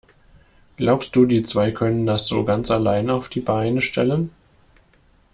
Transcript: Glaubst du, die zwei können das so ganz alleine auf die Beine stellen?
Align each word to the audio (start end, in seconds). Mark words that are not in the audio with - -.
Glaubst 0.77 1.15
du, 1.15 1.27
die 1.27 1.43
zwei 1.43 1.69
können 1.71 2.07
das 2.07 2.25
so 2.25 2.43
ganz 2.43 2.71
alleine 2.71 3.13
auf 3.13 3.29
die 3.29 3.39
Beine 3.39 3.83
stellen? 3.83 4.31